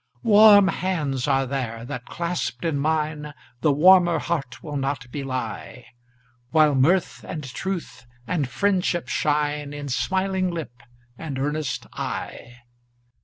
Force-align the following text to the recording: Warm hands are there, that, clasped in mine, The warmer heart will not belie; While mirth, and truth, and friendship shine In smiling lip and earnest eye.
Warm 0.23 0.67
hands 0.69 1.27
are 1.27 1.45
there, 1.45 1.85
that, 1.85 2.07
clasped 2.07 2.65
in 2.65 2.79
mine, 2.79 3.35
The 3.61 3.71
warmer 3.71 4.17
heart 4.17 4.63
will 4.63 4.75
not 4.75 5.05
belie; 5.11 5.85
While 6.49 6.73
mirth, 6.73 7.23
and 7.23 7.43
truth, 7.43 8.07
and 8.25 8.49
friendship 8.49 9.07
shine 9.07 9.73
In 9.73 9.89
smiling 9.89 10.49
lip 10.49 10.81
and 11.19 11.37
earnest 11.37 11.85
eye. 11.93 12.61